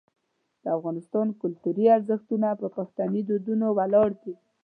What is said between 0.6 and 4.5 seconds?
د افغانستان کلتوري ارزښتونه په پښتني دودونو ولاړ دي.